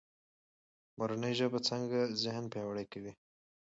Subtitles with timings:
[0.97, 3.11] مورنۍ ژبه څنګه ذهن پیاوړی کوي؟